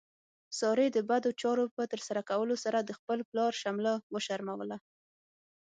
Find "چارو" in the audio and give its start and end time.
1.41-1.65